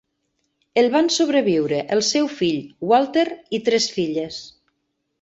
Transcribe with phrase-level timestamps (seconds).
[0.81, 2.59] El van sobreviure el seu fill,
[2.95, 4.45] Walter, i tres filles.